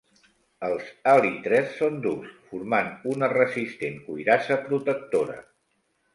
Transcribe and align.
Els 0.67 0.85
èlitres 1.11 1.75
són 1.81 1.99
durs, 2.05 2.31
formant 2.55 2.91
una 3.13 3.31
resistent 3.35 4.01
cuirassa 4.09 4.61
protectora. 4.67 5.39